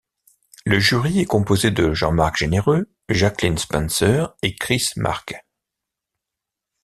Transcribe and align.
Le 0.65 0.79
jury 0.79 1.19
est 1.19 1.25
composé 1.27 1.69
de 1.69 1.93
Jean-Marc 1.93 2.35
Généreux, 2.35 2.89
Jaclyn 3.07 3.55
Spencer 3.57 4.35
et 4.41 4.55
Chris 4.55 4.87
Marques. 4.95 5.39